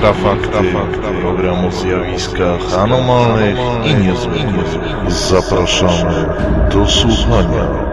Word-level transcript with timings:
Trafak, 0.00 0.46
trafak, 0.46 0.90
program 1.20 1.64
o 1.64 1.70
zjawiskach 1.70 2.78
anomalnych 2.78 3.58
i 3.84 3.94
niezwykłych. 3.94 4.66
Zapraszamy 5.08 6.26
do 6.72 6.86
słuchania. 6.86 7.90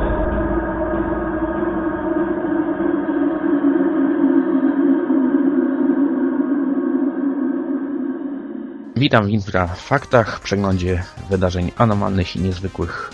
Witam 8.96 9.26
w 9.26 9.30
Infra 9.30 9.68
Faktach, 9.68 10.40
przeglądzie 10.40 11.04
wydarzeń 11.30 11.72
anomalnych 11.78 12.36
i 12.36 12.40
niezwykłych. 12.40 13.12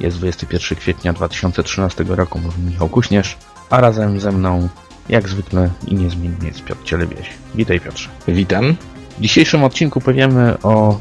Jest 0.00 0.18
21 0.18 0.78
kwietnia 0.78 1.12
2013 1.12 2.04
roku, 2.08 2.38
mówi 2.38 2.62
Michał 2.62 2.88
Kuśnierz, 2.88 3.36
a 3.70 3.80
razem 3.80 4.20
ze 4.20 4.32
mną, 4.32 4.68
jak 5.08 5.28
zwykle 5.28 5.70
i 5.86 5.94
niezmiennie, 5.94 6.48
jest 6.48 6.64
Piotr 6.64 6.84
Cielewieś. 6.84 7.30
Witaj 7.54 7.80
Piotrze. 7.80 8.08
Witam. 8.28 8.76
W 9.18 9.20
dzisiejszym 9.20 9.64
odcinku 9.64 10.00
powiemy 10.00 10.54
o 10.62 10.98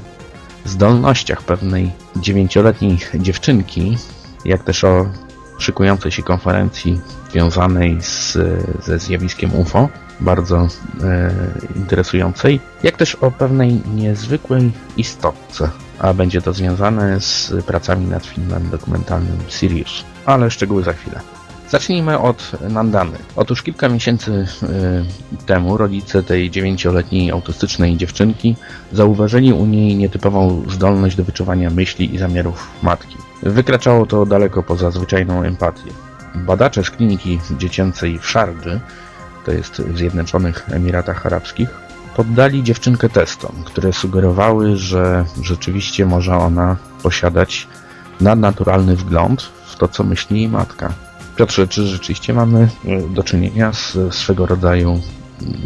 zdolnościach 0.66 1.42
pewnej 1.42 1.92
dziewięcioletniej 2.16 2.98
dziewczynki, 3.16 3.98
jak 4.46 4.64
też 4.64 4.84
o 4.84 5.06
szykującej 5.58 6.12
się 6.12 6.24
konferencji 6.24 7.02
związanej 7.32 7.98
z, 8.02 8.38
ze 8.84 9.00
zjawiskiem 9.00 9.56
UFO, 9.56 9.90
bardzo 10.20 10.68
e, 11.04 11.32
interesującej, 11.76 12.60
jak 12.84 12.98
też 12.98 13.16
o 13.16 13.32
pewnej 13.32 13.82
niezwykłej 13.96 14.72
istotce, 14.98 15.70
a 16.00 16.14
będzie 16.14 16.42
to 16.42 16.54
związane 16.54 17.22
z 17.22 17.54
pracami 17.66 18.06
nad 18.06 18.26
filmem 18.26 18.70
dokumentalnym 18.70 19.38
Sirius. 19.50 20.04
Ale 20.26 20.52
szczegóły 20.52 20.84
za 20.84 20.94
chwilę. 20.94 21.20
Zacznijmy 21.70 22.20
od 22.20 22.52
Nandany. 22.70 23.18
Otóż 23.36 23.64
kilka 23.64 23.90
miesięcy 23.90 24.32
y, 25.42 25.46
temu 25.46 25.78
rodzice 25.78 26.24
tej 26.24 26.52
dziewięcioletniej 26.52 27.32
autystycznej 27.32 27.98
dziewczynki 27.98 28.56
zauważyli 28.92 29.54
u 29.54 29.66
niej 29.66 29.96
nietypową 29.96 30.64
zdolność 30.70 31.16
do 31.16 31.24
wyczuwania 31.24 31.70
myśli 31.70 32.16
i 32.16 32.18
zamiarów 32.18 32.68
matki. 32.84 33.18
Wykraczało 33.44 34.06
to 34.06 34.26
daleko 34.26 34.64
poza 34.64 34.92
zwyczajną 34.92 35.44
empatię. 35.44 35.92
Badacze 36.36 36.84
z 36.84 36.92
kliniki 36.92 37.40
dziecięcej 37.58 38.20
w 38.20 38.28
Szardży, 38.28 38.80
to 39.46 39.52
jest 39.52 39.82
w 39.82 39.98
Zjednoczonych 39.98 40.66
Emiratach 40.72 41.26
Arabskich, 41.26 41.70
poddali 42.16 42.64
dziewczynkę 42.64 43.10
testom, 43.10 43.52
które 43.66 43.94
sugerowały, 43.94 44.78
że 44.78 45.26
rzeczywiście 45.42 46.06
może 46.06 46.38
ona 46.38 46.78
posiadać 47.04 47.68
nadnaturalny 48.22 48.96
wgląd 48.96 49.42
w 49.66 49.76
to, 49.76 49.88
co 49.88 50.04
myśli 50.04 50.38
jej 50.38 50.50
matka. 50.50 51.05
Piotrze, 51.36 51.68
czy 51.68 51.88
rzeczywiście 51.88 52.34
mamy 52.34 52.68
e, 52.86 53.02
do 53.10 53.24
czynienia 53.24 53.74
z 53.74 53.98
swego 54.16 54.46
rodzaju 54.46 55.00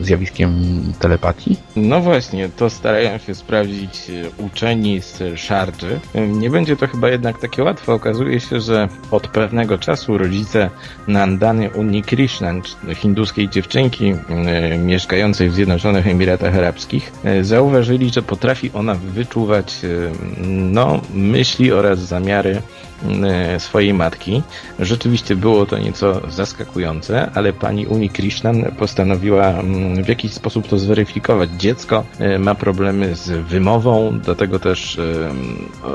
zjawiskiem 0.01 0.53
telepatii? 0.99 1.57
No 1.75 2.01
właśnie, 2.01 2.49
to 2.49 2.69
starają 2.69 3.17
się 3.17 3.35
sprawdzić 3.35 4.09
e, 4.09 4.43
uczeni 4.43 5.01
z 5.01 5.39
Szardży. 5.39 5.99
E, 6.13 6.27
nie 6.27 6.49
będzie 6.49 6.75
to 6.75 6.87
chyba 6.87 7.09
jednak 7.09 7.39
takie 7.39 7.63
łatwe. 7.63 7.93
Okazuje 7.93 8.39
się, 8.39 8.61
że 8.61 8.87
od 9.11 9.27
pewnego 9.27 9.77
czasu 9.77 10.17
rodzice 10.17 10.69
Nandany 11.07 11.69
Unikrishnan, 11.69 12.61
hinduskiej 12.95 13.49
dziewczynki 13.49 14.13
mieszkającej 14.77 15.49
w 15.49 15.53
Zjednoczonych 15.53 16.07
Emiratach 16.07 16.55
Arabskich, 16.55 17.11
zauważyli, 17.41 18.09
że 18.09 18.21
potrafi 18.21 18.71
ona 18.73 18.95
wyczuwać 18.95 19.75
no, 20.47 21.01
myśli 21.13 21.71
oraz 21.71 21.99
zamiary 21.99 22.61
swojej 23.57 23.93
matki. 23.93 24.41
Rzeczywiście 24.79 25.35
było 25.35 25.65
to 25.65 25.77
nieco 25.77 26.21
zaskakujące, 26.29 27.31
ale 27.35 27.53
pani 27.53 27.87
Uni 27.87 28.09
Krishnan 28.09 28.71
postanowiła 28.79 29.47
mm, 29.47 30.03
w 30.03 30.07
jakiś 30.07 30.33
sposób 30.33 30.67
to 30.67 30.77
zweryfikować. 30.77 31.49
Dziecko 31.57 32.03
e, 32.19 32.39
ma 32.39 32.55
problemy 32.55 33.15
z 33.15 33.29
wymową, 33.29 34.19
dlatego 34.23 34.59
też 34.59 34.99
e, 34.99 35.31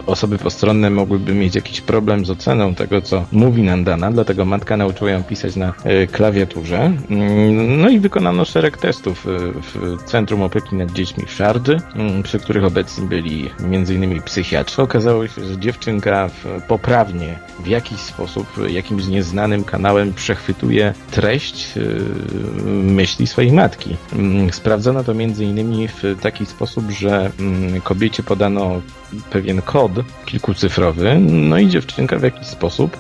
osoby 0.07 0.39
postronne 0.39 0.91
mogłyby 0.91 1.35
mieć 1.35 1.55
jakiś 1.55 1.81
problem 1.81 2.25
z 2.25 2.31
oceną 2.31 2.75
tego, 2.75 3.03
co 3.03 3.25
mówi 3.33 3.63
Nandana, 3.63 4.11
dlatego 4.11 4.45
matka 4.45 4.77
nauczyła 4.77 5.11
ją 5.11 5.23
pisać 5.23 5.57
na 5.57 5.73
klawiaturze. 6.13 6.93
Mm, 7.11 7.81
no 7.81 7.89
i 7.89 8.01
wykonano 8.01 8.45
szereg 8.45 8.79
testów 8.79 9.27
w 9.63 10.03
Centrum 10.05 10.43
Opieki 10.43 10.77
nad 10.77 10.93
Dziećmi 10.93 11.25
w 11.27 11.33
Szardży, 11.33 11.81
mm, 11.95 12.23
przy 12.23 12.39
których 12.39 12.65
obecni 12.65 13.09
byli 13.09 13.51
m.in. 13.61 14.23
psychiatrzy. 14.23 14.83
Okazało 14.83 15.29
się, 15.29 15.45
że 15.45 15.59
dziewczynka 15.59 16.31
poprawnie 16.69 16.94
poprawnie 16.95 17.39
w 17.61 17.67
jakiś 17.67 17.99
sposób, 17.99 18.47
jakimś 18.69 19.07
nieznanym 19.07 19.65
kanałem 19.65 20.15
przechwytuje 20.15 20.95
treść 21.11 21.77
yy, 21.77 21.83
myśli 22.73 23.27
swojej 23.27 23.53
matki. 23.53 23.97
Mm, 24.13 24.53
sprawdzono 24.53 25.05
to 25.05 25.13
m.in. 25.13 25.89
w 25.89 26.17
taki 26.21 26.47
sposób, 26.47 26.91
że 26.91 27.31
mm, 27.41 27.81
kobiecie 27.81 28.23
podano 28.23 28.81
pewien 29.31 29.63
kod 29.63 29.93
kilkucyfrowy, 30.25 31.19
no 31.21 31.59
i 31.59 31.69
dziewczynka 31.69 32.19
w 32.19 32.23
jakiś 32.23 32.47
sposób 32.47 32.97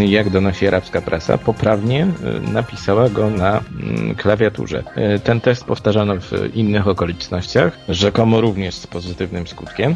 jak 0.00 0.30
donosi 0.30 0.66
arabska 0.66 1.00
prasa, 1.00 1.38
poprawnie 1.38 2.02
e, 2.02 2.52
napisała 2.52 3.08
go 3.08 3.30
na 3.30 3.60
mm, 3.82 4.14
klawiaturze. 4.14 4.82
E, 4.94 5.18
ten 5.18 5.40
test 5.40 5.64
powtarzano 5.64 6.14
w 6.20 6.32
innych 6.54 6.88
okolicznościach, 6.88 7.78
rzekomo 7.88 8.40
również 8.40 8.74
z 8.74 8.86
pozytywnym 8.86 9.46
skutkiem. 9.46 9.94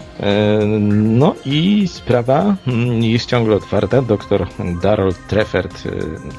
No 0.88 1.34
i 1.44 1.88
sprawa 1.88 2.56
mm, 2.66 3.02
jest 3.26 3.30
ciągle 3.30 3.56
otwarta. 3.56 4.02
Doktor 4.02 4.46
Darrell 4.82 5.14
Treffert, 5.28 5.82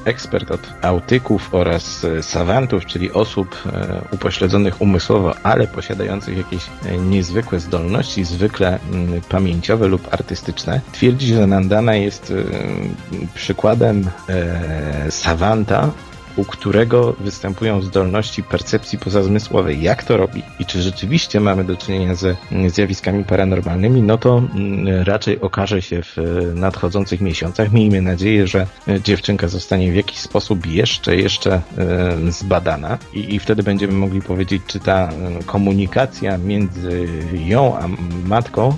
ekspert 0.04 0.50
od 0.50 0.60
autyków 0.82 1.48
oraz 1.52 2.06
savantów, 2.22 2.86
czyli 2.86 3.12
osób 3.12 3.62
upośledzonych 4.12 4.80
umysłowo, 4.80 5.34
ale 5.42 5.66
posiadających 5.66 6.36
jakieś 6.36 6.62
niezwykłe 7.00 7.60
zdolności, 7.60 8.24
zwykle 8.24 8.78
mm, 8.92 9.20
pamięciowe 9.28 9.88
lub 9.88 10.14
artystyczne, 10.14 10.80
twierdzi, 10.92 11.34
że 11.34 11.46
Nandana 11.46 11.94
jest 11.94 12.32
przykładem 13.34 14.10
e, 14.28 15.10
Savanta, 15.10 15.90
u 16.38 16.44
którego 16.44 17.12
występują 17.12 17.82
zdolności 17.82 18.42
percepcji 18.42 18.98
pozazmysłowej. 18.98 19.82
Jak 19.82 20.04
to 20.04 20.16
robi 20.16 20.42
i 20.58 20.66
czy 20.66 20.82
rzeczywiście 20.82 21.40
mamy 21.40 21.64
do 21.64 21.76
czynienia 21.76 22.14
ze 22.14 22.36
zjawiskami 22.68 23.24
paranormalnymi, 23.24 24.02
no 24.02 24.18
to 24.18 24.38
mm, 24.38 25.02
raczej 25.02 25.40
okaże 25.40 25.82
się 25.82 26.02
w 26.02 26.16
nadchodzących 26.54 27.20
miesiącach. 27.20 27.72
Miejmy 27.72 28.02
nadzieję, 28.02 28.46
że 28.46 28.66
dziewczynka 29.04 29.48
zostanie 29.48 29.92
w 29.92 29.96
jakiś 29.96 30.18
sposób 30.18 30.66
jeszcze, 30.66 31.16
jeszcze 31.16 31.62
e, 31.78 32.32
zbadana 32.32 32.98
i, 33.14 33.34
i 33.34 33.38
wtedy 33.38 33.62
będziemy 33.62 33.92
mogli 33.92 34.22
powiedzieć, 34.22 34.62
czy 34.66 34.80
ta 34.80 35.08
komunikacja 35.46 36.38
między 36.38 37.08
ją 37.32 37.78
a 37.78 37.88
matką 38.24 38.76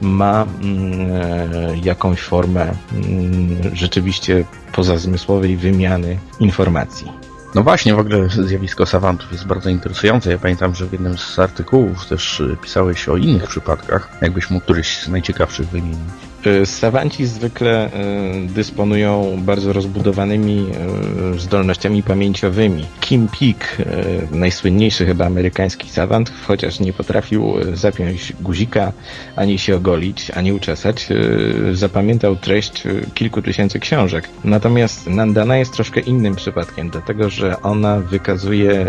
ma 0.00 0.46
mm, 0.62 1.10
e, 1.12 1.78
jakąś 1.84 2.20
formę 2.20 2.74
mm, 2.92 3.76
rzeczywiście 3.76 4.44
pozazmysłowej 4.72 5.56
wymiany 5.56 6.18
informacji. 6.40 7.12
No 7.54 7.62
właśnie, 7.62 7.94
w 7.94 7.98
ogóle 7.98 8.28
zjawisko 8.28 8.86
savantów 8.86 9.32
jest 9.32 9.46
bardzo 9.46 9.70
interesujące. 9.70 10.30
Ja 10.30 10.38
pamiętam, 10.38 10.74
że 10.74 10.86
w 10.86 10.92
jednym 10.92 11.18
z 11.18 11.38
artykułów 11.38 12.06
też 12.06 12.42
pisałeś 12.62 13.08
o 13.08 13.16
innych 13.16 13.48
przypadkach. 13.48 14.18
Jakbyś 14.20 14.50
mógł 14.50 14.64
któryś 14.64 14.98
z 14.98 15.08
najciekawszych 15.08 15.68
wymienić. 15.68 16.29
E, 16.44 16.66
sawanci 16.66 17.26
zwykle 17.26 17.84
e, 17.84 17.90
dysponują 18.46 19.38
bardzo 19.42 19.72
rozbudowanymi 19.72 20.66
e, 21.34 21.38
zdolnościami 21.38 22.02
pamięciowymi. 22.02 22.86
Kim 23.00 23.28
Peek, 23.28 23.78
najsłynniejszy 24.32 25.06
chyba 25.06 25.26
amerykański 25.26 25.90
savant, 25.90 26.32
chociaż 26.46 26.80
nie 26.80 26.92
potrafił 26.92 27.54
zapiąć 27.74 28.32
guzika, 28.40 28.92
ani 29.36 29.58
się 29.58 29.76
ogolić, 29.76 30.30
ani 30.30 30.52
uczesać, 30.52 31.08
zapamiętał 31.72 32.36
treść 32.36 32.82
kilku 33.14 33.42
tysięcy 33.42 33.80
książek. 33.80 34.28
Natomiast 34.44 35.06
Nandana 35.06 35.56
jest 35.56 35.72
troszkę 35.72 36.00
innym 36.00 36.36
przypadkiem, 36.36 36.90
dlatego 36.90 37.30
że 37.30 37.62
ona 37.62 38.00
wykazuje, 38.00 38.86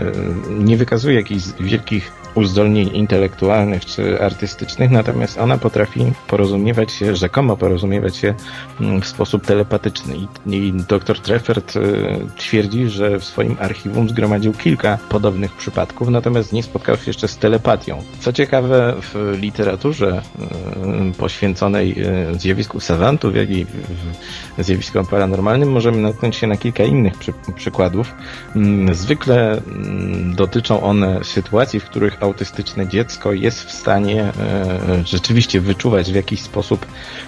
nie 0.49 0.77
wykazuje 0.77 1.15
jakichś 1.15 1.43
wielkich 1.59 2.20
uzdolnień 2.35 2.89
intelektualnych 2.93 3.85
czy 3.85 4.21
artystycznych, 4.21 4.91
natomiast 4.91 5.37
ona 5.37 5.57
potrafi 5.57 6.05
porozumiewać 6.27 6.91
się, 6.91 7.15
rzekomo 7.15 7.57
porozumiewać 7.57 8.15
się 8.15 8.33
mm, 8.81 9.01
w 9.01 9.07
sposób 9.07 9.45
telepatyczny. 9.45 10.15
I, 10.47 10.73
dr 10.89 11.19
Treffert 11.19 11.75
y, 11.75 11.81
twierdzi, 12.37 12.89
że 12.89 13.19
w 13.19 13.23
swoim 13.23 13.57
archiwum 13.59 14.09
zgromadził 14.09 14.53
kilka 14.53 14.97
podobnych 15.09 15.51
przypadków, 15.51 16.09
natomiast 16.09 16.53
nie 16.53 16.63
spotkał 16.63 16.95
się 16.95 17.03
jeszcze 17.07 17.27
z 17.27 17.37
telepatią. 17.37 18.03
Co 18.19 18.33
ciekawe, 18.33 18.95
w 19.01 19.37
literaturze 19.41 20.21
y, 21.11 21.17
poświęconej 21.17 21.95
y, 22.33 22.39
zjawisku 22.39 22.79
savantów, 22.79 23.35
jak 23.35 23.49
i 23.49 23.65
zjawiskom 24.57 25.05
paranormalnym, 25.05 25.71
możemy 25.71 25.97
natknąć 25.97 26.35
się 26.35 26.47
na 26.47 26.57
kilka 26.57 26.83
innych 26.83 27.17
przy, 27.17 27.33
przykładów. 27.55 28.13
Mm, 28.55 28.95
zwykle 28.95 29.51
mm, 29.51 30.35
dotyczą 30.35 30.81
one 30.81 31.23
sytuacji, 31.23 31.79
w 31.79 31.85
których 31.85 32.20
autystyczne 32.21 32.87
dziecko 32.87 33.33
jest 33.33 33.63
w 33.63 33.71
stanie 33.71 34.21
e, 34.23 35.03
rzeczywiście 35.05 35.61
wyczuwać 35.61 36.11
w 36.11 36.15
jakiś 36.15 36.41
sposób, 36.41 36.85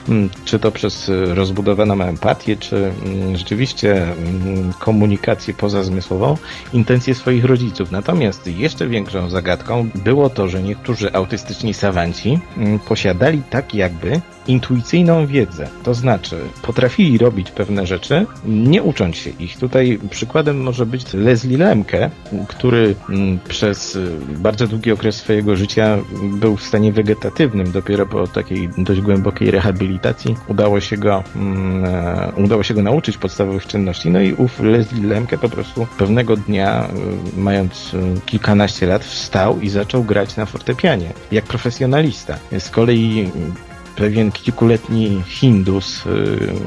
mm, 0.10 0.30
czy 0.46 0.60
to 0.60 0.72
przez 0.72 1.12
rozbudowaną 1.28 2.02
empatię, 2.02 2.58
czy 2.58 2.76
mm, 2.76 3.38
rzeczywiście 3.38 4.04
mm, 4.04 4.74
komunikację 4.80 5.54
pozazmysłową, 5.54 6.38
intencje 6.74 7.16
swoich 7.16 7.46
rodziców. 7.46 7.92
Natomiast 7.92 8.48
jeszcze 8.48 8.88
większą 8.88 9.30
zagadką 9.30 9.90
było 9.96 10.30
to, 10.30 10.48
że 10.48 10.64
niektórzy 10.64 11.14
autystyczni 11.14 11.74
sawanci 11.74 12.40
posiadali 12.88 13.42
tak 13.50 13.74
jakby 13.76 14.22
intuicyjną 14.48 15.28
wiedzę. 15.28 15.70
To 15.84 15.94
znaczy, 15.94 16.38
potrafili 16.62 17.18
robić 17.18 17.52
pewne 17.52 17.88
rzeczy, 17.88 18.26
nie 18.46 18.84
ucząc 18.84 19.16
się 19.16 19.30
ich. 19.30 19.58
Tutaj 19.58 20.00
przykładem 20.10 20.62
może 20.62 20.86
być 20.86 21.14
Leslie 21.14 21.58
Lemke, 21.58 22.10
który 22.48 22.96
przez 23.48 23.96
y, 23.96 24.10
bardzo 24.38 24.68
długi 24.68 24.83
okres 24.92 25.16
swojego 25.16 25.56
życia 25.56 25.98
był 26.24 26.58
w 26.58 26.64
stanie 26.64 26.94
wegetatywnym. 26.94 27.72
Dopiero 27.72 28.06
po 28.06 28.28
takiej 28.28 28.70
dość 28.78 29.02
głębokiej 29.02 29.52
rehabilitacji 29.52 30.36
udało 30.48 30.80
się 30.80 30.98
go, 30.98 31.24
e, 31.86 32.32
udało 32.38 32.64
się 32.64 32.74
go 32.74 32.82
nauczyć 32.82 33.18
podstawowych 33.18 33.68
czynności. 33.68 34.10
No 34.10 34.22
i 34.22 34.34
ów 34.34 34.60
Leslie 34.60 35.08
Lemke 35.08 35.38
po 35.38 35.50
prostu 35.50 35.88
pewnego 35.98 36.38
dnia, 36.38 36.88
y, 37.36 37.40
mając 37.40 37.94
y, 37.94 38.22
kilkanaście 38.26 38.88
lat, 38.88 39.04
wstał 39.04 39.60
i 39.62 39.70
zaczął 39.70 40.04
grać 40.04 40.36
na 40.36 40.46
fortepianie, 40.46 41.14
jak 41.32 41.46
profesjonalista. 41.46 42.38
Z 42.60 42.70
kolei 42.70 43.32
pewien 43.96 44.32
kilkuletni 44.32 45.24
Hindus, 45.28 46.06
y, 46.06 46.10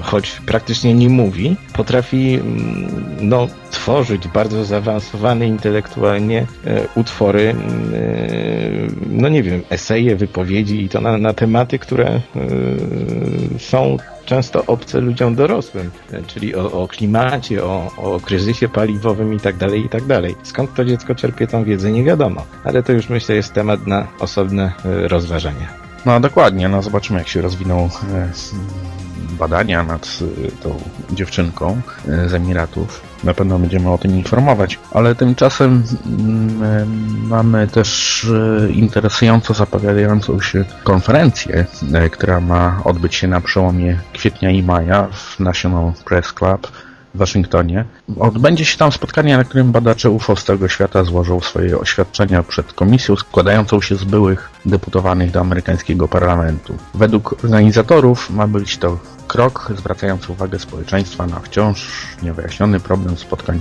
choć 0.03 0.41
praktycznie 0.47 0.95
nie 0.95 1.09
mówi, 1.09 1.57
potrafi 1.73 2.35
mm, 2.35 2.89
no, 3.21 3.47
tworzyć 3.71 4.29
bardzo 4.29 4.65
zaawansowane 4.65 5.47
intelektualnie 5.47 6.41
y, 6.43 6.47
utwory, 6.95 7.55
y, 7.95 8.89
no 9.11 9.29
nie 9.29 9.43
wiem, 9.43 9.63
eseje, 9.71 10.17
wypowiedzi 10.17 10.83
i 10.83 10.89
to 10.89 11.01
na, 11.01 11.19
na 11.19 11.33
tematy, 11.33 11.79
które 11.79 12.21
są 13.59 13.97
często 14.25 14.65
obce 14.67 15.01
ludziom 15.01 15.35
dorosłym, 15.35 15.91
czyli 16.27 16.55
o, 16.55 16.73
o 16.83 16.89
klimacie, 16.89 17.65
o, 17.65 17.91
o, 17.97 18.21
kryzysie 18.21 18.69
paliwowym 18.69 19.35
i 19.35 19.41
tak 19.41 19.57
dalej, 19.57 19.85
i 19.85 19.89
tak 19.89 20.05
dalej. 20.05 20.35
Skąd 20.43 20.75
to 20.75 20.85
dziecko 20.85 21.15
czerpie 21.15 21.47
tą 21.47 21.65
wiedzę, 21.65 21.93
nie 21.93 22.05
wiadomo, 22.05 22.45
ale 22.65 22.83
to 22.83 22.93
już 22.93 23.09
myślę 23.09 23.35
jest 23.35 23.53
temat 23.53 23.87
na 23.87 24.07
osobne 24.21 24.73
rozważania. 24.85 25.86
No 26.07 26.21
dokładnie, 26.21 26.69
no 26.69 26.83
zobaczymy 26.83 27.19
jak 27.19 27.29
się 27.29 27.43
rozwiną 27.43 27.89
e, 28.15 28.29
badania 29.39 29.83
nad 29.83 30.19
e, 30.47 30.51
tą 30.63 30.81
dziewczynką 31.11 31.81
e, 32.09 32.29
z 32.29 32.35
Emiratów. 32.35 33.03
Na 33.25 33.35
pewno 33.35 33.59
będziemy 33.59 33.91
o 33.91 33.99
tym 33.99 34.11
informować, 34.17 34.79
ale 34.93 35.15
tymczasem 35.15 35.83
mm, 36.07 37.27
mamy 37.29 37.67
też 37.67 38.27
interesująco 38.73 39.55
zapowiadającą 39.55 40.41
się 40.41 40.65
konferencję, 40.85 41.67
która 42.13 42.41
ma 42.41 42.81
odbyć 42.85 43.15
się 43.15 43.29
na 43.29 43.41
przełomie 43.41 43.99
kwietnia 44.13 44.51
i 44.51 44.63
maja 44.63 45.09
w 45.13 45.41
National 45.41 45.93
Press 46.05 46.33
Club 46.33 46.73
w 47.17 47.19
Waszyngtonie. 47.19 47.85
Odbędzie 48.21 48.65
się 48.65 48.79
tam 48.79 48.93
spotkanie, 48.93 49.37
na 49.37 49.45
którym 49.45 49.73
badacze 49.73 50.11
UFO 50.11 50.37
z 50.37 50.45
całego 50.45 50.69
świata 50.69 51.05
złożą 51.05 51.41
swoje 51.41 51.79
oświadczenia 51.79 52.43
przed 52.43 52.73
komisją 52.73 53.17
składającą 53.17 53.81
się 53.81 53.97
z 53.97 54.05
byłych 54.05 54.51
deputowanych 54.67 55.31
do 55.31 55.41
amerykańskiego 55.41 56.09
parlamentu. 56.09 56.75
Według 56.95 57.45
organizatorów 57.45 58.31
ma 58.31 58.47
być 58.47 58.79
to 58.79 58.99
krok 59.27 59.73
zwracający 59.77 60.33
uwagę 60.33 60.59
społeczeństwa 60.59 61.27
na 61.27 61.41
wciąż 61.41 62.07
niewyjaśniony 62.23 62.81
problem 62.81 63.17
spotkań 63.17 63.61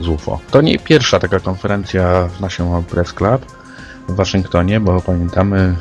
z 0.00 0.08
UFO. 0.08 0.40
To 0.50 0.60
nie 0.60 0.78
pierwsza 0.78 1.18
taka 1.18 1.40
konferencja 1.40 2.28
w 2.28 2.40
National 2.40 2.82
Press 2.82 3.12
Club 3.12 3.65
w 4.08 4.14
Waszyngtonie, 4.14 4.80
bo 4.80 5.00
pamiętamy 5.00 5.76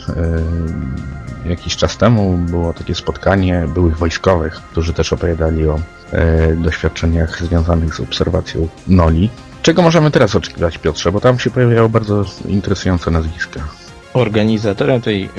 yy, 1.43 1.49
jakiś 1.49 1.75
czas 1.75 1.97
temu 1.97 2.37
było 2.37 2.73
takie 2.73 2.95
spotkanie 2.95 3.67
byłych 3.73 3.97
wojskowych, 3.97 4.53
którzy 4.55 4.93
też 4.93 5.13
opowiadali 5.13 5.67
o 5.67 5.79
E, 6.11 6.55
doświadczeniach 6.55 7.43
związanych 7.43 7.95
z 7.95 7.99
obserwacją 7.99 8.67
Noli. 8.87 9.29
Czego 9.61 9.81
możemy 9.81 10.11
teraz 10.11 10.35
oczekiwać, 10.35 10.77
Piotrze? 10.77 11.11
Bo 11.11 11.21
tam 11.21 11.39
się 11.39 11.49
pojawiają 11.49 11.89
bardzo 11.89 12.25
interesujące 12.47 13.11
nazwiska. 13.11 13.67
Organizatorem 14.13 15.01
tej, 15.01 15.29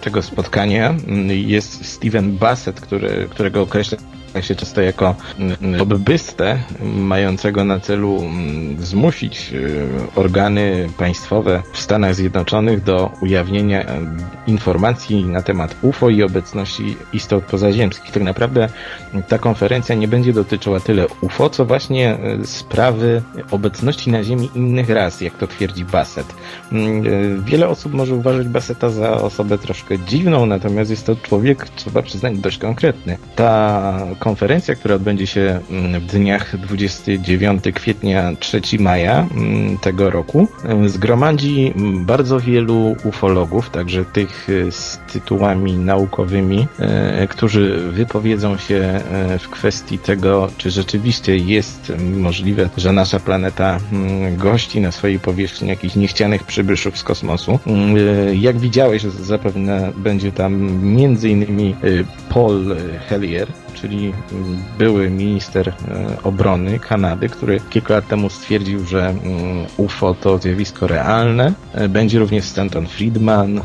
tego 0.00 0.22
spotkania 0.22 0.94
jest 1.28 1.86
Steven 1.86 2.36
Bassett, 2.36 2.80
który, 2.80 3.28
którego 3.30 3.62
określa 3.62 3.98
się 4.42 4.54
często 4.54 4.80
jako 4.82 5.14
mm, 5.38 5.76
lobbystę 5.76 6.58
mającego 6.82 7.64
na 7.64 7.80
celu 7.80 8.18
mm, 8.18 8.84
zmusić 8.84 9.52
y, 9.52 9.86
organy 10.14 10.88
państwowe 10.98 11.62
w 11.72 11.78
Stanach 11.78 12.14
Zjednoczonych 12.14 12.82
do 12.82 13.10
ujawnienia 13.20 13.82
y, 13.82 13.86
informacji 14.46 15.24
na 15.24 15.42
temat 15.42 15.76
UFO 15.82 16.10
i 16.10 16.22
obecności 16.22 16.96
istot 17.12 17.44
pozaziemskich. 17.44 18.10
Tak 18.12 18.22
naprawdę 18.22 18.68
ta 19.28 19.38
konferencja 19.38 19.94
nie 19.94 20.08
będzie 20.08 20.32
dotyczyła 20.32 20.80
tyle 20.80 21.06
UFO, 21.20 21.50
co 21.50 21.64
właśnie 21.64 22.18
y, 22.42 22.46
sprawy 22.46 23.22
obecności 23.50 24.10
na 24.10 24.24
Ziemi 24.24 24.50
innych 24.54 24.90
ras, 24.90 25.20
jak 25.20 25.38
to 25.38 25.46
twierdzi 25.46 25.84
Bassett. 25.84 26.34
Mm, 26.72 27.44
wiele 27.44 27.68
osób 27.68 27.94
może 27.94 28.14
uważać 28.14 28.48
Bassetta 28.48 28.90
za 28.90 29.10
osobę 29.12 29.58
troszkę 29.58 29.98
dziwną, 29.98 30.46
natomiast 30.46 30.90
jest 30.90 31.06
to 31.06 31.16
człowiek, 31.16 31.68
trzeba 31.68 32.02
przyznać, 32.02 32.38
dość 32.38 32.58
konkretny. 32.58 33.18
Ta 33.36 34.06
konferencja, 34.26 34.74
która 34.74 34.94
odbędzie 34.94 35.26
się 35.26 35.60
mm, 35.70 36.00
w 36.00 36.06
dniach 36.06 36.56
29 36.56 37.64
kwietnia 37.74 38.32
3 38.40 38.60
maja 38.78 39.26
mm, 39.36 39.78
tego 39.78 40.10
roku, 40.10 40.48
mm, 40.64 40.88
zgromadzi 40.88 41.72
bardzo 42.06 42.40
wielu 42.40 42.96
ufologów, 43.04 43.70
także 43.70 44.04
tych 44.04 44.48
e, 44.50 44.72
z 44.72 45.00
tytułami 45.12 45.72
naukowymi, 45.72 46.66
e, 46.78 47.26
którzy 47.26 47.90
wypowiedzą 47.92 48.56
się 48.56 48.74
e, 48.74 49.38
w 49.38 49.48
kwestii 49.48 49.98
tego, 49.98 50.48
czy 50.56 50.70
rzeczywiście 50.70 51.36
jest 51.36 51.92
możliwe, 51.98 52.68
że 52.76 52.92
nasza 52.92 53.20
planeta 53.20 53.78
gości 54.36 54.80
na 54.80 54.92
swojej 54.92 55.18
powierzchni 55.18 55.68
jakichś 55.68 55.96
niechcianych 55.96 56.44
przybyszów 56.44 56.98
z 56.98 57.02
kosmosu. 57.02 57.58
Jak 58.32 58.58
widziałeś, 58.58 59.02
zapewne 59.02 59.92
będzie 59.96 60.32
tam 60.32 60.82
między 60.82 61.28
innymi 61.28 61.74
Paul 62.28 62.76
Hellier, 63.08 63.48
czyli 63.80 64.12
były 64.78 65.10
minister 65.10 65.68
e, 65.68 65.74
obrony 66.22 66.78
Kanady, 66.78 67.28
który 67.28 67.60
kilka 67.70 67.94
lat 67.94 68.08
temu 68.08 68.30
stwierdził, 68.30 68.84
że 68.84 69.08
mm, 69.08 69.66
UFO 69.76 70.14
to 70.14 70.38
zjawisko 70.38 70.86
realne. 70.86 71.52
Będzie 71.88 72.18
również 72.18 72.44
Stanton 72.44 72.86
Friedman 72.86 73.60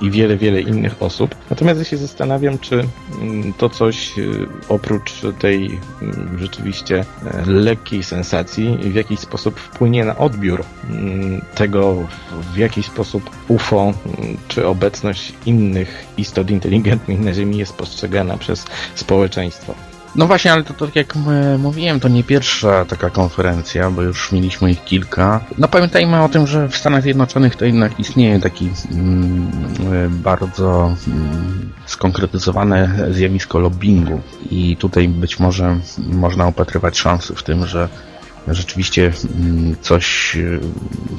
i 0.00 0.10
wiele, 0.10 0.36
wiele 0.36 0.60
innych 0.60 1.02
osób. 1.02 1.34
Natomiast 1.50 1.78
ja 1.78 1.84
się 1.84 1.96
zastanawiam, 1.96 2.58
czy 2.58 2.84
to 3.58 3.68
coś 3.68 4.12
oprócz 4.68 5.12
tej 5.38 5.80
rzeczywiście 6.38 7.04
lekkiej 7.46 8.02
sensacji 8.02 8.78
w 8.80 8.94
jakiś 8.94 9.20
sposób 9.20 9.60
wpłynie 9.60 10.04
na 10.04 10.16
odbiór 10.16 10.64
tego, 11.54 12.06
w 12.54 12.56
jaki 12.56 12.82
sposób 12.82 13.30
UFO 13.48 13.92
czy 14.48 14.66
obecność 14.66 15.32
innych 15.46 16.06
istot 16.16 16.50
inteligentnych 16.50 17.20
na 17.20 17.34
Ziemi 17.34 17.58
jest 17.58 17.76
postrzegana 17.76 18.36
przez 18.36 18.64
społeczeństwo. 19.00 19.74
No 20.16 20.26
właśnie, 20.26 20.52
ale 20.52 20.64
to, 20.64 20.74
tak 20.74 20.96
jak 20.96 21.14
mówiłem, 21.58 22.00
to 22.00 22.08
nie 22.08 22.24
pierwsza 22.24 22.84
taka 22.84 23.10
konferencja, 23.10 23.90
bo 23.90 24.02
już 24.02 24.32
mieliśmy 24.32 24.70
ich 24.70 24.84
kilka. 24.84 25.40
No 25.58 25.68
pamiętajmy 25.68 26.22
o 26.22 26.28
tym, 26.28 26.46
że 26.46 26.68
w 26.68 26.76
Stanach 26.76 27.02
Zjednoczonych 27.02 27.56
to 27.56 27.64
jednak 27.64 28.00
istnieje 28.00 28.40
taki 28.40 28.70
mm, 28.92 29.50
bardzo 30.10 30.96
mm, 31.06 31.72
skonkretyzowane 31.86 33.06
zjawisko 33.10 33.58
lobbingu 33.58 34.20
i 34.50 34.76
tutaj 34.76 35.08
być 35.08 35.40
może 35.40 35.78
można 35.98 36.46
upatrywać 36.46 36.98
szansy 36.98 37.34
w 37.34 37.42
tym, 37.42 37.66
że 37.66 37.88
rzeczywiście 38.48 39.12
mm, 39.40 39.76
coś 39.80 40.36
y, 40.36 40.60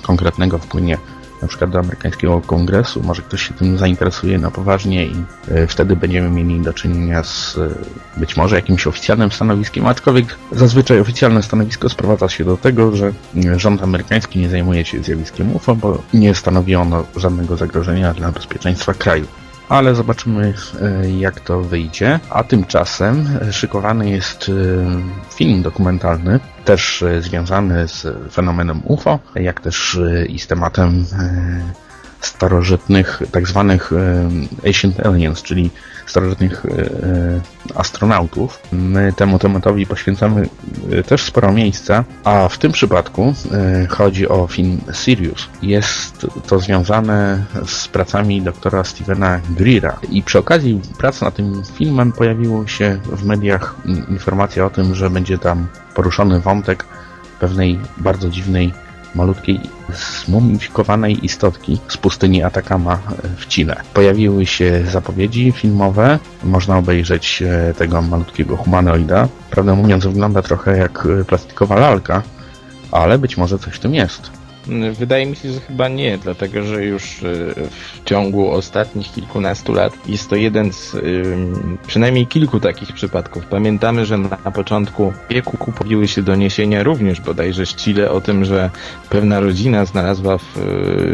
konkretnego 0.02 0.58
wpłynie 0.58 0.98
na 1.42 1.48
przykład 1.48 1.70
do 1.70 1.80
amerykańskiego 1.80 2.42
kongresu, 2.42 3.04
może 3.04 3.22
ktoś 3.22 3.48
się 3.48 3.54
tym 3.54 3.78
zainteresuje 3.78 4.38
na 4.40 4.52
poważnie 4.52 5.06
i 5.06 5.16
e, 5.48 5.68
wtedy 5.68 5.96
będziemy 5.96 6.30
mieli 6.30 6.62
do 6.62 6.74
czynienia 6.74 7.24
z 7.24 7.58
e, 7.58 8.20
być 8.20 8.38
może 8.38 8.56
jakimś 8.56 8.88
oficjalnym 8.88 9.32
stanowiskiem, 9.32 9.88
aczkolwiek 9.88 10.36
zazwyczaj 10.52 11.00
oficjalne 11.00 11.44
stanowisko 11.44 11.90
sprowadza 11.90 12.30
się 12.30 12.46
do 12.46 12.58
tego, 12.58 12.96
że 12.96 13.14
e, 13.46 13.60
rząd 13.60 13.84
amerykański 13.84 14.40
nie 14.40 14.50
zajmuje 14.50 14.86
się 14.86 15.04
zjawiskiem 15.04 15.56
UFO, 15.56 15.76
bo 15.76 16.02
nie 16.14 16.36
stanowi 16.36 16.76
ono 16.76 17.04
żadnego 17.16 17.58
zagrożenia 17.58 18.14
dla 18.14 18.32
bezpieczeństwa 18.32 18.94
kraju 18.94 19.28
ale 19.72 19.96
zobaczymy 19.96 20.54
jak 21.20 21.40
to 21.40 21.62
wyjdzie. 21.62 22.20
A 22.30 22.44
tymczasem 22.44 23.40
szykowany 23.52 24.10
jest 24.10 24.52
film 25.36 25.62
dokumentalny 25.62 26.40
też 26.66 27.04
e, 27.04 27.22
związany 27.22 27.88
z 27.88 28.08
fenomenem 28.34 28.82
UFO, 28.86 29.20
jak 29.36 29.62
też 29.62 29.96
e, 29.96 30.26
i 30.26 30.40
z 30.40 30.48
tematem 30.48 31.06
e, 31.20 31.91
starożytnych, 32.22 33.22
tak 33.32 33.48
zwanych 33.48 33.92
Ancient 34.68 35.06
Aliens, 35.06 35.42
czyli 35.42 35.72
starożytnych 36.06 36.66
astronautów. 37.76 38.60
My 38.72 39.14
temu 39.14 39.40
tematowi 39.40 39.86
poświęcamy 39.86 40.50
też 41.08 41.24
sporo 41.24 41.52
miejsca, 41.52 42.04
a 42.24 42.50
w 42.50 42.58
tym 42.58 42.72
przypadku 42.72 43.34
chodzi 43.90 44.28
o 44.28 44.48
film 44.48 44.82
Sirius. 44.94 45.48
Jest 45.62 46.28
to 46.48 46.60
związane 46.60 47.44
z 47.66 47.88
pracami 47.88 48.42
doktora 48.42 48.84
Stevena 48.84 49.40
Greera 49.50 50.00
i 50.10 50.24
przy 50.24 50.40
okazji 50.40 50.82
prac 50.98 51.22
nad 51.22 51.36
tym 51.36 51.62
filmem 51.74 52.12
pojawiło 52.12 52.68
się 52.68 53.00
w 53.06 53.26
mediach 53.26 53.76
informacja 54.10 54.66
o 54.66 54.70
tym, 54.70 54.96
że 54.96 55.10
będzie 55.10 55.38
tam 55.38 55.68
poruszony 55.96 56.40
wątek 56.40 56.86
pewnej 57.40 57.80
bardzo 57.98 58.30
dziwnej, 58.30 58.74
malutkiej, 59.16 59.60
zmumifikowanej 60.26 61.26
istotki 61.26 61.80
z 61.88 61.98
pustyni 61.98 62.44
Atakama 62.44 63.00
w 63.38 63.48
Chile. 63.48 63.76
Pojawiły 63.94 64.46
się 64.46 64.84
zapowiedzi 64.92 65.52
filmowe, 65.52 66.20
można 66.44 66.78
obejrzeć 66.78 67.42
e, 67.42 67.74
tego 67.74 68.02
malutkiego 68.02 68.58
humanoida. 68.58 69.28
Prawdę 69.50 69.74
mówiąc, 69.74 70.06
wygląda 70.06 70.42
trochę 70.42 70.78
jak 70.78 71.08
e, 71.22 71.26
plastikowa 71.26 71.76
lalka, 71.76 72.22
ale 72.92 73.20
być 73.20 73.38
może 73.38 73.60
coś 73.60 73.74
w 73.74 73.80
tym 73.80 73.94
jest. 73.94 74.41
Wydaje 74.94 75.26
mi 75.26 75.36
się, 75.36 75.52
że 75.52 75.60
chyba 75.60 75.88
nie, 75.88 76.18
dlatego 76.18 76.64
że 76.64 76.86
już 76.86 77.24
e, 77.24 77.36
w 77.70 78.04
ciągu 78.06 78.52
ostatnich 78.52 79.12
kilkunastu 79.12 79.74
lat 79.74 80.10
jest 80.10 80.30
to 80.30 80.36
jeden 80.36 80.74
z 80.74 80.98
przynajmniej 81.88 82.28
kilku 82.28 82.60
takich 82.60 82.94
przypadków. 82.94 83.46
Pamiętamy, 83.46 84.06
że 84.06 84.18
na 84.18 84.52
początku 84.52 85.14
wieku 85.30 85.72
pojawiły 85.72 86.08
się 86.08 86.24
doniesienia 86.24 86.84
również 86.84 87.22
bodajże 87.22 87.66
z 87.66 87.76
Chile 87.76 88.12
o 88.12 88.22
tym, 88.22 88.46
że 88.46 88.70
pewna 89.10 89.40
rodzina 89.40 89.86
znalazła 89.86 90.38
w, 90.38 90.44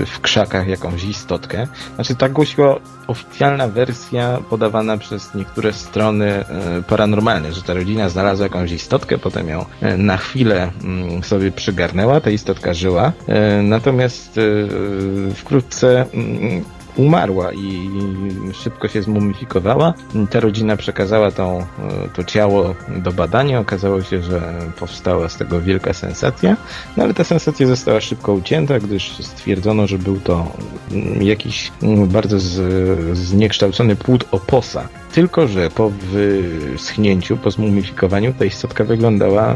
w 0.08 0.20
krzakach 0.22 0.68
jakąś 0.68 1.04
istotkę. 1.04 1.68
Znaczy 1.96 2.16
tak 2.16 2.34
głosiła 2.34 2.80
oficjalna 3.08 3.68
wersja 3.68 4.38
podawana 4.50 4.98
przez 4.98 5.36
niektóre 5.36 5.74
strony 5.74 6.26
e, 6.26 6.44
paranormalne, 6.88 7.54
że 7.54 7.62
ta 7.62 7.74
rodzina 7.74 8.10
znalazła 8.10 8.46
jakąś 8.46 8.72
istotkę, 8.72 9.18
potem 9.18 9.50
ją 9.50 9.66
e, 9.82 9.98
na 9.98 10.18
chwilę 10.18 10.72
mm, 10.84 11.24
sobie 11.24 11.52
przygarnęła, 11.52 12.22
ta 12.22 12.30
istotka 12.30 12.74
żyła, 12.74 13.14
e, 13.28 13.62
natomiast 13.62 14.40
wkrótce 15.36 16.06
mm, 16.14 16.64
umarła 16.98 17.54
i 17.54 17.90
szybko 18.54 18.88
się 18.88 19.02
zmumifikowała. 19.02 19.94
Ta 20.30 20.40
rodzina 20.40 20.78
przekazała 20.78 21.32
tą, 21.32 21.66
to 22.14 22.24
ciało 22.24 22.76
do 22.98 23.12
badania. 23.12 23.60
Okazało 23.60 24.02
się, 24.02 24.22
że 24.22 24.54
powstała 24.80 25.30
z 25.30 25.38
tego 25.38 25.62
wielka 25.62 25.94
sensacja, 25.94 26.58
no 26.98 27.04
ale 27.04 27.14
ta 27.14 27.24
sensacja 27.24 27.68
została 27.68 28.02
szybko 28.02 28.34
ucięta, 28.34 28.80
gdyż 28.80 29.18
stwierdzono, 29.18 29.88
że 29.88 29.98
był 29.98 30.20
to 30.20 30.52
jakiś 31.22 31.72
bardzo 32.08 32.38
zniekształcony 33.14 33.96
płód 33.96 34.26
oposa. 34.32 34.88
Tylko, 35.14 35.48
że 35.48 35.70
po 35.70 35.90
wyschnięciu, 35.90 37.38
po 37.38 37.52
zmumifikowaniu 37.52 38.34
ta 38.40 38.46
istotka 38.46 38.84
wyglądała, 38.84 39.56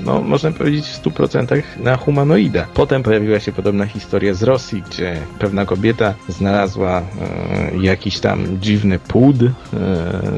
no 0.00 0.20
można 0.20 0.50
powiedzieć 0.52 0.86
w 0.86 1.02
100% 1.02 1.62
na 1.80 1.96
humanoida. 1.96 2.66
Potem 2.74 3.02
pojawiła 3.02 3.40
się 3.40 3.52
podobna 3.52 3.86
historia 3.86 4.34
z 4.34 4.42
Rosji, 4.42 4.82
gdzie 4.90 5.16
pewna 5.38 5.64
kobieta 5.66 6.14
znalazła 6.28 6.71
e, 6.80 7.02
jakiś 7.82 8.20
tam 8.20 8.60
dziwny 8.60 8.98
płód, 8.98 9.36
e, 9.42 9.50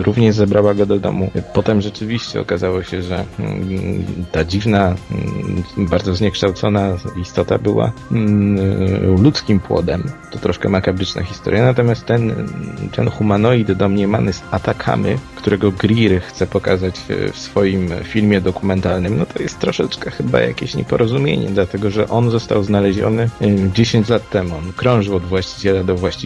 również 0.03 0.35
zebrała 0.37 0.75
go 0.75 0.87
do 0.87 0.99
domu. 0.99 1.31
Potem 1.55 1.81
rzeczywiście 1.81 2.41
okazało 2.41 2.83
się, 2.83 3.03
że 3.03 3.25
mm, 3.39 4.05
ta 4.33 4.45
dziwna, 4.45 4.87
mm, 4.87 5.63
bardzo 5.77 6.15
zniekształcona 6.15 6.97
istota 7.23 7.59
była 7.59 7.93
mm, 8.13 9.23
ludzkim 9.23 9.61
płodem. 9.61 10.03
To 10.31 10.39
troszkę 10.39 10.69
makabryczna 10.69 11.23
historia, 11.23 11.65
natomiast 11.65 12.07
ten, 12.07 12.49
ten 12.97 13.11
humanoid 13.11 13.73
domniemany 13.73 14.33
z 14.33 14.43
Atakamy, 14.51 15.19
którego 15.37 15.73
Greer 15.73 16.23
chce 16.23 16.47
pokazać 16.47 16.95
w 17.33 17.39
swoim 17.39 17.89
filmie 18.05 18.41
dokumentalnym, 18.41 19.19
no 19.19 19.27
to 19.27 19.43
jest 19.43 19.59
troszeczkę 19.59 20.11
chyba 20.11 20.41
jakieś 20.41 20.75
nieporozumienie, 20.75 21.49
dlatego 21.49 21.91
że 21.91 22.09
on 22.09 22.31
został 22.31 22.65
znaleziony 22.65 23.31
10 23.75 24.09
lat 24.09 24.31
temu. 24.31 24.57
On 24.57 24.73
krążył 24.73 25.17
od 25.17 25.23
właściciela 25.23 25.85
do 25.85 25.95
właściciela. 25.95 26.24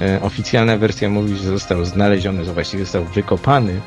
E, 0.00 0.20
oficjalna 0.22 0.76
wersja 0.76 1.08
mówi, 1.08 1.36
że 1.36 1.44
został 1.44 1.84
znaleziony, 1.84 2.44
że 2.44 2.52
właściwie 2.52 2.84
został 2.84 3.04
wykopany 3.04 3.80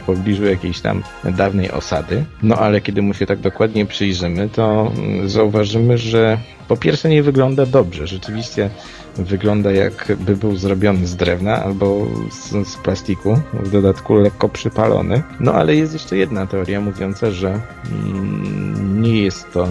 w 0.00 0.04
pobliżu 0.06 0.44
jakiejś 0.44 0.80
tam 0.80 1.02
dawnej 1.24 1.70
osady. 1.70 2.24
No 2.42 2.56
ale 2.56 2.80
kiedy 2.80 3.02
mu 3.02 3.14
się 3.14 3.26
tak 3.26 3.40
dokładnie 3.40 3.86
przyjrzymy, 3.86 4.48
to 4.48 4.92
zauważymy, 5.26 5.98
że 5.98 6.38
po 6.72 6.76
pierwsze 6.76 7.08
nie 7.08 7.22
wygląda 7.22 7.66
dobrze. 7.66 8.06
Rzeczywiście 8.06 8.70
wygląda 9.16 9.72
jakby 9.72 10.36
był 10.36 10.56
zrobiony 10.56 11.06
z 11.06 11.16
drewna 11.16 11.62
albo 11.64 12.06
z, 12.30 12.68
z, 12.68 12.76
plastiku, 12.76 13.40
w 13.52 13.70
dodatku 13.70 14.14
lekko 14.14 14.48
przypalony. 14.48 15.22
No 15.40 15.54
ale 15.54 15.76
jest 15.76 15.92
jeszcze 15.92 16.16
jedna 16.16 16.46
teoria 16.46 16.80
mówiąca, 16.80 17.30
że 17.30 17.60
mm, 17.92 19.02
nie 19.02 19.22
jest 19.22 19.52
to 19.52 19.68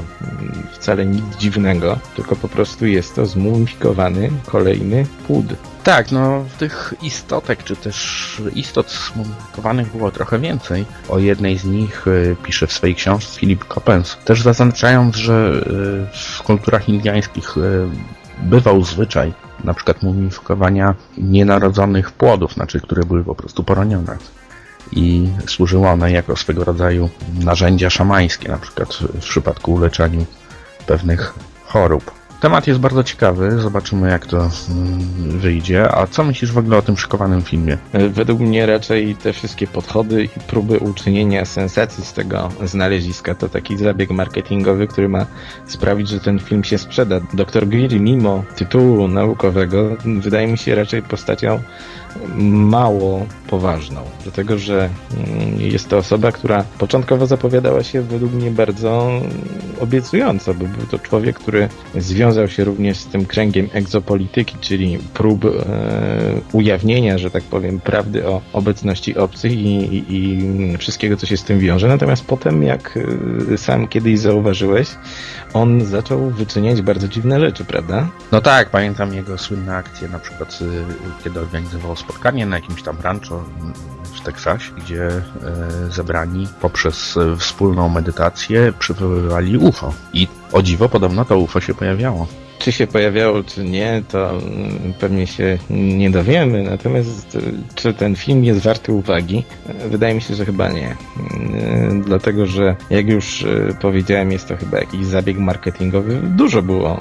wcale 0.71 1.05
nic 1.05 1.23
dziwnego, 1.39 1.99
tylko 2.15 2.35
po 2.35 2.47
prostu 2.47 2.85
jest 2.85 3.15
to 3.15 3.25
zmumifikowany 3.25 4.29
kolejny 4.45 5.05
płód. 5.27 5.45
Tak, 5.83 6.11
no 6.11 6.45
tych 6.57 6.93
istotek, 7.01 7.63
czy 7.63 7.75
też 7.75 8.41
istot 8.55 8.91
zmumifikowanych 8.91 9.91
było 9.91 10.11
trochę 10.11 10.39
więcej. 10.39 10.85
O 11.09 11.19
jednej 11.19 11.57
z 11.57 11.65
nich 11.65 12.07
y, 12.07 12.35
pisze 12.43 12.67
w 12.67 12.73
swojej 12.73 12.95
książce 12.95 13.39
Philip 13.39 13.65
Coppens, 13.65 14.17
też 14.25 14.41
zaznaczając, 14.41 15.15
że 15.15 15.63
y, 16.13 16.17
w 16.37 16.43
kulturach 16.43 16.89
indiańskich 16.89 17.57
y, 17.57 17.61
bywał 18.37 18.83
zwyczaj 18.83 19.33
na 19.63 19.73
przykład 19.73 20.03
mumifikowania 20.03 20.95
nienarodzonych 21.17 22.11
płodów, 22.11 22.53
znaczy 22.53 22.81
które 22.81 23.03
były 23.03 23.23
po 23.23 23.35
prostu 23.35 23.63
poronione. 23.63 24.17
I 24.91 25.29
służyły 25.47 25.87
one 25.87 26.11
jako 26.11 26.35
swego 26.35 26.63
rodzaju 26.63 27.09
narzędzia 27.39 27.89
szamańskie, 27.89 28.49
na 28.49 28.57
przykład 28.57 28.93
w 28.93 29.19
przypadku 29.19 29.79
leczeniu 29.79 30.25
pewnych 30.85 31.33
chorób. 31.65 32.20
Temat 32.41 32.67
jest 32.67 32.79
bardzo 32.79 33.03
ciekawy, 33.03 33.59
zobaczymy 33.59 34.09
jak 34.09 34.25
to 34.25 34.37
mm, 34.37 34.49
wyjdzie. 35.39 35.95
A 35.95 36.07
co 36.07 36.23
myślisz 36.23 36.51
w 36.51 36.57
ogóle 36.57 36.77
o 36.77 36.81
tym 36.81 36.97
szykowanym 36.97 37.41
filmie? 37.41 37.77
Według 38.09 38.39
mnie 38.39 38.65
raczej 38.65 39.15
te 39.15 39.33
wszystkie 39.33 39.67
podchody 39.67 40.23
i 40.23 40.39
próby 40.47 40.79
uczynienia 40.79 41.45
sensacji 41.45 42.05
z 42.05 42.13
tego 42.13 42.49
znaleziska 42.63 43.35
to 43.35 43.49
taki 43.49 43.77
zabieg 43.77 44.09
marketingowy, 44.09 44.87
który 44.87 45.09
ma 45.09 45.25
sprawić, 45.65 46.09
że 46.09 46.19
ten 46.19 46.39
film 46.39 46.63
się 46.63 46.77
sprzeda. 46.77 47.19
Dr. 47.33 47.67
Greer 47.67 47.99
mimo 47.99 48.43
tytułu 48.55 49.07
naukowego 49.07 49.97
wydaje 50.05 50.47
mi 50.47 50.57
się 50.57 50.75
raczej 50.75 51.01
postacią 51.01 51.59
mało 52.35 53.25
poważną, 53.47 54.01
dlatego 54.23 54.57
że 54.57 54.89
mm, 55.17 55.61
jest 55.61 55.89
to 55.89 55.97
osoba, 55.97 56.31
która 56.31 56.63
początkowo 56.77 57.27
zapowiadała 57.27 57.83
się 57.83 58.01
według 58.01 58.33
mnie 58.33 58.51
bardzo 58.51 59.11
obiecująco, 59.79 60.53
bo 60.53 60.65
był 60.65 60.87
to 60.91 60.99
człowiek, 60.99 61.39
który 61.39 61.69
związał 61.95 62.47
się 62.47 62.63
również 62.63 62.97
z 62.97 63.05
tym 63.05 63.25
kręgiem 63.25 63.69
egzopolityki, 63.73 64.55
czyli 64.61 64.97
prób 65.13 65.45
e, 65.45 65.49
ujawnienia, 66.51 67.17
że 67.17 67.31
tak 67.31 67.43
powiem, 67.43 67.79
prawdy 67.79 68.27
o 68.27 68.41
obecności 68.53 69.17
obcych 69.17 69.51
i, 69.51 69.75
i, 69.75 70.15
i 70.15 70.77
wszystkiego, 70.77 71.17
co 71.17 71.25
się 71.25 71.37
z 71.37 71.43
tym 71.43 71.59
wiąże. 71.59 71.87
Natomiast 71.87 72.25
potem, 72.25 72.63
jak 72.63 72.99
e, 73.53 73.57
sam 73.57 73.87
kiedyś 73.87 74.19
zauważyłeś, 74.19 74.87
on 75.53 75.85
zaczął 75.85 76.29
wyczyniać 76.29 76.81
bardzo 76.81 77.07
dziwne 77.07 77.39
rzeczy, 77.39 77.65
prawda? 77.65 78.07
No 78.31 78.41
tak, 78.41 78.69
pamiętam 78.69 79.13
jego 79.13 79.37
słynne 79.37 79.75
akcje, 79.75 80.09
na 80.09 80.19
przykład 80.19 80.59
y, 80.61 81.23
kiedy 81.23 81.39
organizował 81.39 81.95
spotkanie 82.01 82.45
na 82.45 82.55
jakimś 82.55 82.83
tam 82.83 82.97
rancho 83.01 83.43
w 84.15 84.21
Teksasie, 84.21 84.71
gdzie 84.71 85.07
e, 85.07 85.21
zebrani 85.89 86.47
poprzez 86.61 87.17
wspólną 87.37 87.89
medytację 87.89 88.73
przywoływali 88.79 89.57
UFO. 89.57 89.93
I 90.13 90.27
o 90.51 90.61
dziwo 90.61 90.89
podobno 90.89 91.25
to 91.25 91.37
UFO 91.37 91.61
się 91.61 91.73
pojawiało. 91.73 92.27
Czy 92.61 92.71
się 92.71 92.87
pojawiało, 92.87 93.43
czy 93.43 93.63
nie, 93.63 94.03
to 94.09 94.29
mm, 94.29 94.93
pewnie 94.99 95.27
się 95.27 95.57
nie 95.69 96.09
dowiemy. 96.09 96.63
Natomiast 96.63 97.35
y, 97.35 97.41
czy 97.75 97.93
ten 97.93 98.15
film 98.15 98.43
jest 98.43 98.59
warty 98.59 98.91
uwagi? 98.91 99.43
Wydaje 99.89 100.15
mi 100.15 100.21
się, 100.21 100.35
że 100.35 100.45
chyba 100.45 100.69
nie. 100.69 100.91
Y, 100.91 100.95
dlatego, 102.05 102.45
że 102.45 102.75
jak 102.89 103.09
już 103.09 103.41
y, 103.41 103.75
powiedziałem, 103.81 104.31
jest 104.31 104.47
to 104.47 104.57
chyba 104.57 104.79
jakiś 104.79 105.05
zabieg 105.05 105.37
marketingowy. 105.37 106.21
Dużo 106.23 106.61
było, 106.61 106.97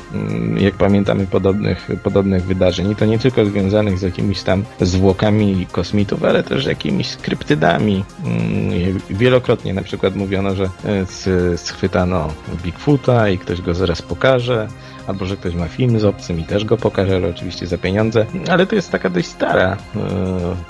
jak 0.56 0.74
pamiętamy, 0.74 1.26
podobnych, 1.26 1.88
podobnych 2.02 2.44
wydarzeń. 2.44 2.90
I 2.90 2.96
to 2.96 3.06
nie 3.06 3.18
tylko 3.18 3.44
związanych 3.44 3.98
z 3.98 4.02
jakimiś 4.02 4.42
tam 4.42 4.64
zwłokami 4.80 5.66
kosmitów, 5.72 6.24
ale 6.24 6.42
też 6.42 6.66
jakimiś 6.66 7.08
skryptydami. 7.08 8.04
Wielokrotnie 9.10 9.74
na 9.74 9.82
przykład 9.82 10.16
mówiono, 10.16 10.54
że 10.54 10.68
schwytano 11.56 12.28
Bigfoota 12.62 13.28
i 13.28 13.38
ktoś 13.38 13.60
go 13.60 13.74
zaraz 13.74 14.02
pokaże 14.02 14.68
albo 15.10 15.26
że 15.26 15.36
ktoś 15.36 15.54
ma 15.54 15.68
film 15.68 16.00
z 16.00 16.04
obcym 16.04 16.40
i 16.40 16.44
też 16.44 16.64
go 16.64 16.76
pokaże, 16.76 17.16
ale 17.16 17.28
oczywiście 17.28 17.66
za 17.66 17.78
pieniądze. 17.78 18.26
Ale 18.48 18.66
to 18.66 18.74
jest 18.74 18.92
taka 18.92 19.10
dość 19.10 19.28
stara 19.28 19.76
e, 19.96 20.00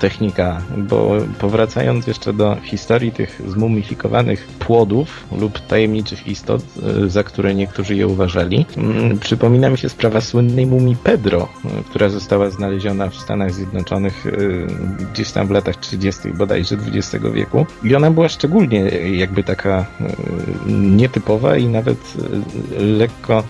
technika, 0.01 0.63
bo 0.77 1.17
powracając 1.39 2.07
jeszcze 2.07 2.33
do 2.33 2.57
historii 2.63 3.13
tych 3.13 3.43
zmumifikowanych 3.47 4.47
płodów 4.47 5.27
lub 5.39 5.61
tajemniczych 5.61 6.27
istot, 6.27 6.63
e, 7.05 7.09
za 7.09 7.23
które 7.23 7.55
niektórzy 7.55 7.97
je 7.97 8.07
uważali, 8.07 8.67
mm, 8.77 9.19
przypomina 9.19 9.71
mi 9.71 9.79
się 9.79 9.89
sprawa 9.89 10.21
słynnej 10.21 10.67
mumii 10.67 10.97
Pedro, 10.97 11.49
e, 11.65 11.69
która 11.91 12.09
została 12.09 12.51
znaleziona 12.51 13.09
w 13.09 13.17
Stanach 13.17 13.53
Zjednoczonych 13.55 14.27
gdzieś 15.13 15.31
tam 15.31 15.47
w 15.47 15.51
latach 15.51 15.77
30. 15.77 16.33
bodajże 16.33 16.77
XX 16.95 17.25
wieku. 17.35 17.67
I 17.85 17.95
ona 17.95 18.11
była 18.11 18.29
szczególnie 18.29 18.81
jakby 19.13 19.45
taka 19.45 19.87
nietypowa 20.67 21.57
i 21.57 21.67
nawet 21.67 21.99
lekko 22.79 23.43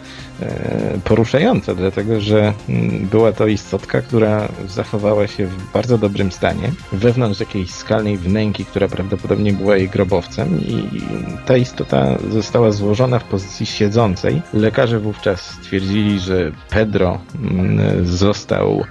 e, 0.43 0.99
poruszająca, 1.05 1.75
dlatego 1.75 2.21
że 2.21 2.53
mm, 2.69 3.07
była 3.07 3.33
to 3.33 3.47
istotka, 3.47 4.03
która 4.03 4.49
zachowała 4.69 5.27
się 5.27 5.47
w 5.47 5.73
bardzo 5.73 5.99
dobrym 5.99 6.33
stanie, 6.33 6.73
wewnątrz 6.93 7.41
jakiejś 7.41 7.71
skalnej 7.71 8.19
wnęki, 8.19 8.65
która 8.65 8.89
prawdopodobnie 8.89 9.53
była 9.53 9.77
jej 9.77 9.89
grobowcem 9.89 10.61
i 10.61 11.03
ta 11.47 11.57
istota 11.57 12.19
została 12.31 12.73
złożona 12.73 13.19
w 13.19 13.25
pozycji 13.25 13.67
siedzącej. 13.67 14.43
Lekarze 14.53 14.99
wówczas 14.99 15.41
stwierdzili, 15.41 16.21
że 16.21 16.53
Pedro 16.71 17.19
mm, 17.35 18.07
został 18.07 18.85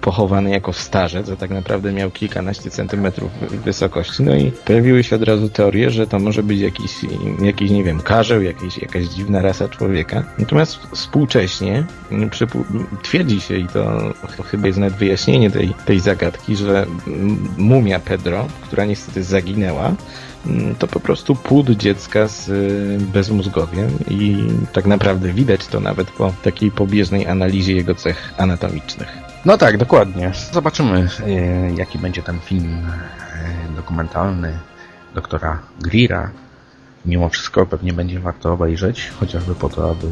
pochowany 0.00 0.50
jako 0.50 0.72
starzec, 0.72 1.28
a 1.28 1.36
tak 1.36 1.50
naprawdę 1.50 1.92
miał 1.92 2.10
kilkanaście 2.10 2.70
centymetrów 2.70 3.30
wysokości. 3.64 4.22
No 4.22 4.36
i 4.36 4.50
pojawiły 4.50 5.04
się 5.04 5.16
od 5.16 5.22
razu 5.22 5.48
teorie, 5.48 5.90
że 5.90 6.06
to 6.06 6.18
może 6.18 6.42
być 6.42 6.60
jakiś, 6.60 6.92
jakiś 7.42 7.70
nie 7.70 7.84
wiem, 7.84 8.00
karzeł, 8.00 8.42
jakiś, 8.42 8.78
jakaś 8.78 9.04
dziwna 9.04 9.42
rasa 9.42 9.68
człowieka. 9.68 10.24
Natomiast 10.38 10.78
współcześnie 10.94 11.84
twierdzi 13.02 13.40
się, 13.40 13.56
i 13.56 13.66
to 13.66 14.12
chyba 14.50 14.66
jest 14.66 14.78
nawet 14.78 14.94
wyjaśnienie 14.94 15.50
tej, 15.50 15.74
tej 15.86 16.00
zagadki, 16.00 16.56
że 16.56 16.86
mumia 17.58 18.00
Pedro, 18.00 18.46
która 18.62 18.84
niestety 18.84 19.24
zaginęła, 19.24 19.94
mm, 20.46 20.74
to 20.74 20.86
po 20.86 21.00
prostu 21.00 21.34
płód 21.34 21.70
dziecka 21.70 22.28
z 22.28 22.48
y, 22.48 22.98
bezmózgowiem 23.12 23.90
i 24.10 24.36
tak 24.72 24.86
naprawdę 24.86 25.32
widać 25.32 25.66
to 25.66 25.80
nawet 25.80 26.10
po 26.10 26.32
takiej 26.42 26.70
pobieżnej 26.70 27.26
analizie 27.26 27.74
jego 27.74 27.94
cech 27.94 28.34
anatomicznych. 28.36 29.29
No 29.44 29.58
tak, 29.58 29.76
dokładnie. 29.76 30.32
Zobaczymy, 30.52 31.08
e, 31.26 31.30
jaki 31.74 31.98
będzie 31.98 32.22
ten 32.22 32.40
film 32.40 32.86
e, 33.70 33.76
dokumentalny 33.76 34.58
doktora 35.14 35.58
Greera. 35.80 36.30
Mimo 37.06 37.28
wszystko 37.28 37.66
pewnie 37.66 37.92
będzie 37.92 38.20
warto 38.20 38.52
obejrzeć, 38.52 39.10
chociażby 39.20 39.54
po 39.54 39.68
to, 39.68 39.90
aby 39.90 40.06